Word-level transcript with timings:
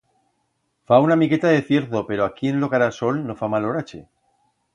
Fa 0.91 0.97
una 1.07 1.17
miqueta 1.23 1.47
de 1.51 1.59
cierzo, 1.67 2.01
pero 2.07 2.25
aquí 2.25 2.47
en 2.55 2.59
lo 2.65 2.71
carasol 2.73 3.21
no 3.27 3.37
fa 3.43 3.51
mal 3.57 3.65
orache. 3.75 4.03